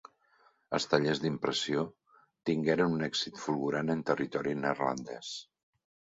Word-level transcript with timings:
Els 0.77 0.87
tallers 0.93 1.19
d'impressió 1.25 1.83
tingueren 2.51 2.97
un 2.97 3.07
èxit 3.09 3.39
fulgurant 3.43 3.93
en 3.97 4.03
territori 4.09 4.59
neerlandès. 4.65 5.33